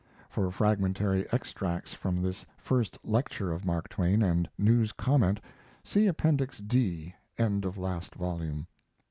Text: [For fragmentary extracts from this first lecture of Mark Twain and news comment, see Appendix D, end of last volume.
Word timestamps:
[For 0.31 0.49
fragmentary 0.49 1.27
extracts 1.31 1.93
from 1.93 2.23
this 2.23 2.43
first 2.57 2.97
lecture 3.03 3.51
of 3.51 3.63
Mark 3.65 3.87
Twain 3.87 4.23
and 4.23 4.49
news 4.57 4.93
comment, 4.93 5.39
see 5.83 6.07
Appendix 6.07 6.57
D, 6.57 7.13
end 7.37 7.65
of 7.65 7.77
last 7.77 8.15
volume. 8.15 8.65